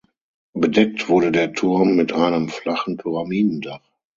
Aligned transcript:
Bedeckt 0.55 1.09
wurde 1.09 1.31
der 1.31 1.53
Turm 1.53 1.95
mit 1.95 2.11
einem 2.11 2.49
flachen 2.49 2.97
Pyramidendach. 2.97 3.83